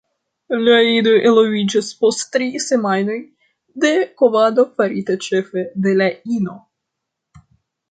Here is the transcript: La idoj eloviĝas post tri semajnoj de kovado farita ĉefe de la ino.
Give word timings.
La 0.67 0.77
idoj 0.91 1.11
eloviĝas 1.31 1.89
post 1.99 2.23
tri 2.37 2.47
semajnoj 2.69 3.19
de 3.85 3.93
kovado 4.23 4.67
farita 4.81 5.21
ĉefe 5.29 5.69
de 5.87 5.97
la 6.03 6.11
ino. 6.41 6.59